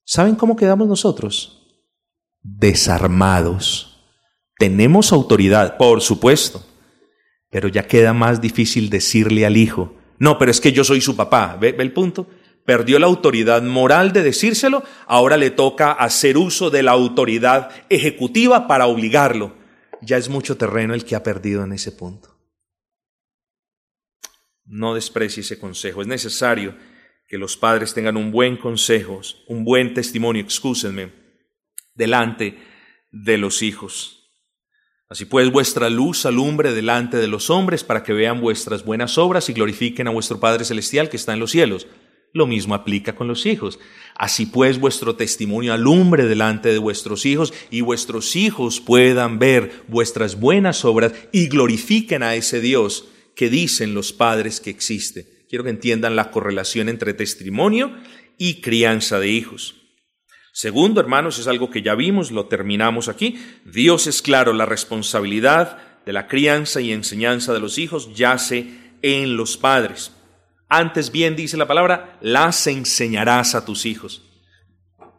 [0.03, 1.81] ¿Saben cómo quedamos nosotros?
[2.41, 4.03] Desarmados.
[4.57, 6.63] Tenemos autoridad, por supuesto
[7.55, 11.15] pero ya queda más difícil decirle al hijo, no, pero es que yo soy su
[11.15, 11.55] papá.
[11.55, 12.27] ¿Ve, el punto?
[12.65, 18.67] Perdió la autoridad moral de decírselo, ahora le toca hacer uso de la autoridad ejecutiva
[18.67, 19.55] para obligarlo.
[20.01, 22.37] Ya es mucho terreno el que ha perdido en ese punto.
[24.65, 26.01] No desprecie ese consejo.
[26.01, 26.75] Es necesario
[27.25, 31.13] que los padres tengan un buen consejo, un buen testimonio, excúsenme,
[31.93, 32.59] delante
[33.13, 34.24] de los hijos.
[35.15, 39.47] Así pues, vuestra luz alumbre delante de los hombres para que vean vuestras buenas obras
[39.47, 41.87] y glorifiquen a vuestro Padre Celestial que está en los cielos.
[42.33, 43.79] Lo mismo aplica con los hijos.
[44.17, 50.37] Así pues, vuestro testimonio alumbre delante de vuestros hijos y vuestros hijos puedan ver vuestras
[50.37, 53.07] buenas obras y glorifiquen a ese Dios
[53.37, 55.45] que dicen los padres que existe.
[55.47, 57.95] Quiero que entiendan la correlación entre testimonio
[58.37, 59.84] y crianza de hijos.
[60.55, 63.37] Segundo, hermanos, es algo que ya vimos, lo terminamos aquí.
[63.65, 69.35] Dios es claro, la responsabilidad de la crianza y enseñanza de los hijos yace en
[69.35, 70.13] los padres.
[70.69, 74.23] Antes bien, dice la palabra, las enseñarás a tus hijos.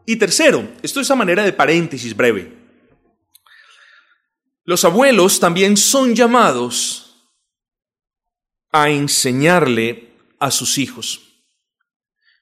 [0.07, 2.57] Y tercero, esto es a manera de paréntesis breve.
[4.63, 7.29] Los abuelos también son llamados
[8.71, 11.26] a enseñarle a sus hijos.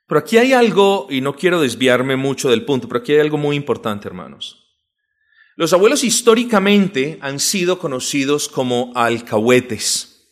[0.07, 3.37] Pero aquí hay algo, y no quiero desviarme mucho del punto, pero aquí hay algo
[3.37, 4.65] muy importante, hermanos.
[5.55, 10.29] Los abuelos históricamente han sido conocidos como alcahuetes,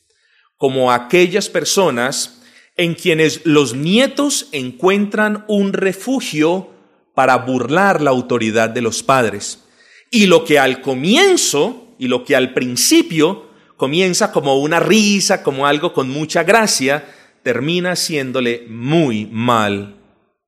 [0.57, 2.41] como aquellas personas
[2.75, 6.69] en quienes los nietos encuentran un refugio
[7.15, 9.63] para burlar la autoridad de los padres.
[10.11, 13.47] Y lo que al comienzo y lo que al principio
[13.77, 17.12] comienza como una risa, como algo con mucha gracia,
[17.43, 19.95] termina haciéndole muy mal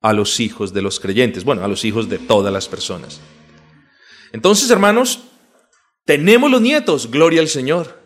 [0.01, 3.21] a los hijos de los creyentes, bueno, a los hijos de todas las personas.
[4.31, 5.19] Entonces, hermanos,
[6.05, 7.99] tenemos los nietos, gloria al Señor,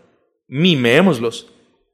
[0.48, 1.48] mimémoslos,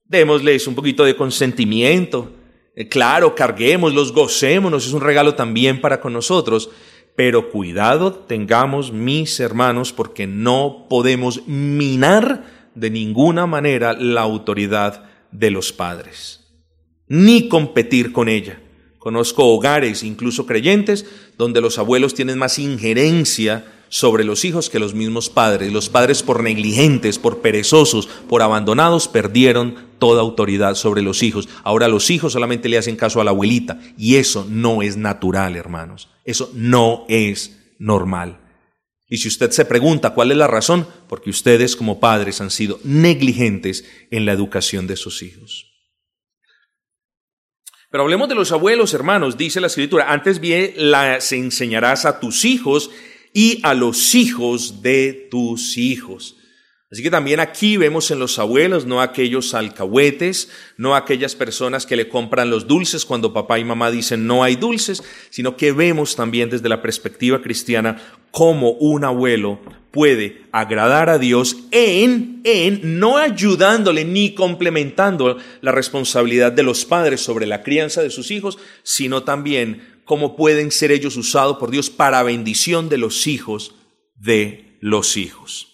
[0.05, 2.31] démosles un poquito de consentimiento,
[2.75, 6.69] eh, claro, carguémoslos, gocémonos, es un regalo también para con nosotros,
[7.15, 15.49] pero cuidado tengamos, mis hermanos, porque no podemos minar de ninguna manera la autoridad de
[15.49, 16.44] los padres,
[17.07, 18.61] ni competir con ella.
[18.99, 21.05] Conozco hogares, incluso creyentes,
[21.37, 25.71] donde los abuelos tienen más injerencia sobre los hijos que los mismos padres.
[25.71, 31.47] Los padres por negligentes, por perezosos, por abandonados, perdieron toda autoridad sobre los hijos.
[31.63, 35.55] Ahora los hijos solamente le hacen caso a la abuelita y eso no es natural,
[35.55, 36.09] hermanos.
[36.23, 38.39] Eso no es normal.
[39.07, 42.79] Y si usted se pregunta cuál es la razón, porque ustedes como padres han sido
[42.83, 45.74] negligentes en la educación de sus hijos.
[47.95, 52.43] Pero hablemos de los abuelos, hermanos, dice la escritura, antes bien las enseñarás a tus
[52.43, 52.91] hijos
[53.31, 56.35] y a los hijos de tus hijos.
[56.91, 61.95] Así que también aquí vemos en los abuelos no aquellos alcahuetes, no aquellas personas que
[61.95, 66.17] le compran los dulces cuando papá y mamá dicen no hay dulces, sino que vemos
[66.17, 68.01] también desde la perspectiva cristiana
[68.35, 69.61] cómo un abuelo
[69.91, 77.21] puede agradar a Dios en, en, no ayudándole ni complementando la responsabilidad de los padres
[77.21, 81.89] sobre la crianza de sus hijos, sino también cómo pueden ser ellos usados por Dios
[81.89, 83.73] para bendición de los hijos
[84.15, 85.69] de los hijos.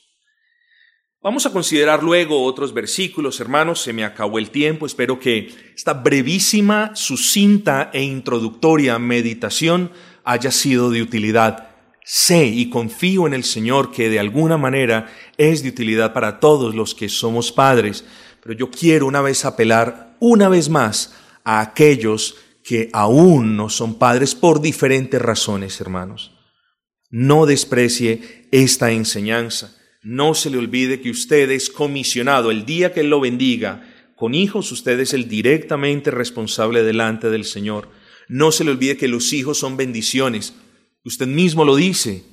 [1.23, 5.93] Vamos a considerar luego otros versículos, hermanos, se me acabó el tiempo, espero que esta
[5.93, 9.91] brevísima, sucinta e introductoria meditación
[10.23, 11.70] haya sido de utilidad.
[12.13, 16.75] Sé y confío en el Señor que de alguna manera es de utilidad para todos
[16.75, 18.03] los que somos padres,
[18.43, 22.35] pero yo quiero una vez apelar una vez más a aquellos
[22.65, 26.33] que aún no son padres por diferentes razones, hermanos.
[27.09, 29.73] No desprecie esta enseñanza.
[30.03, 32.51] No se le olvide que usted es comisionado.
[32.51, 33.87] El día que Él lo bendiga
[34.17, 37.87] con hijos, usted es el directamente responsable delante del Señor.
[38.27, 40.55] No se le olvide que los hijos son bendiciones.
[41.03, 42.23] Usted mismo lo dice.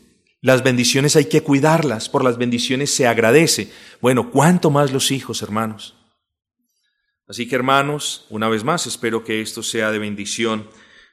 [0.41, 2.09] Las bendiciones hay que cuidarlas.
[2.09, 3.71] Por las bendiciones se agradece.
[4.01, 5.97] Bueno, ¿cuánto más los hijos, hermanos?
[7.27, 10.69] Así que hermanos, una vez más, espero que esto sea de bendición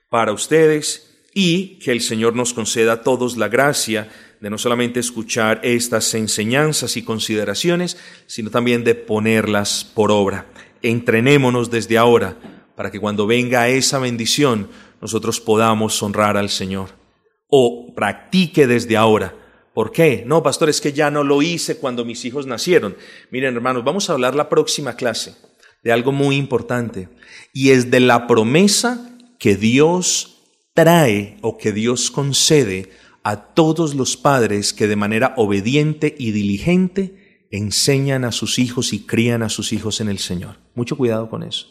[0.09, 4.99] para ustedes y que el Señor nos conceda a todos la gracia de no solamente
[4.99, 7.97] escuchar estas enseñanzas y consideraciones,
[8.27, 10.45] sino también de ponerlas por obra.
[10.81, 12.37] Entrenémonos desde ahora
[12.77, 14.69] para que cuando venga esa bendición
[15.01, 17.04] nosotros podamos honrar al Señor.
[17.47, 19.35] O practique desde ahora.
[19.73, 20.23] ¿Por qué?
[20.25, 22.95] No, pastor, es que ya no lo hice cuando mis hijos nacieron.
[23.29, 25.35] Miren, hermanos, vamos a hablar la próxima clase
[25.83, 27.09] de algo muy importante
[27.53, 30.41] y es de la promesa que Dios
[30.73, 32.89] trae o que Dios concede
[33.23, 39.05] a todos los padres que de manera obediente y diligente enseñan a sus hijos y
[39.05, 40.57] crían a sus hijos en el Señor.
[40.73, 41.67] Mucho cuidado con eso.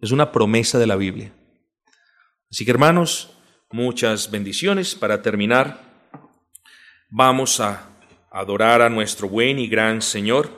[0.00, 1.34] Es una promesa de la Biblia.
[2.50, 3.33] Así que hermanos,
[3.70, 4.94] muchas bendiciones.
[4.94, 5.80] Para terminar,
[7.10, 7.88] vamos a
[8.30, 10.50] adorar a nuestro buen y gran Señor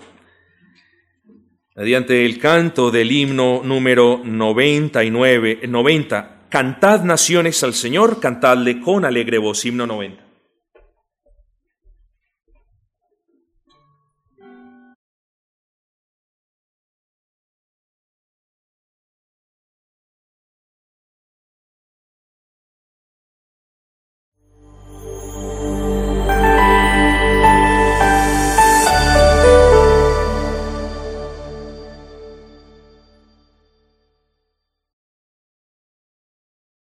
[1.76, 6.46] mediante el canto del himno número 99, 90.
[6.48, 10.25] Cantad naciones al Señor, cantadle con alegre voz, himno 90.